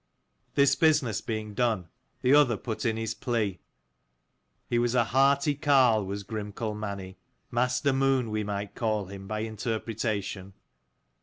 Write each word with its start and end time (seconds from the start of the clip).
This 0.55 0.73
business 0.73 1.21
being 1.21 1.53
done, 1.53 1.87
the 2.23 2.33
other 2.33 2.57
put 2.57 2.85
in 2.85 2.97
his 2.97 3.13
plea. 3.13 3.59
He 4.67 4.79
was 4.79 4.95
a 4.95 5.03
hearty 5.03 5.53
carle, 5.53 6.03
was 6.07 6.23
Grimkel 6.23 6.75
Mani, 6.75 7.19
Master 7.51 7.93
Moon 7.93 8.31
we 8.31 8.43
might 8.43 8.73
call 8.73 9.05
him 9.05 9.27
by 9.27 9.41
interpretation. 9.41 10.53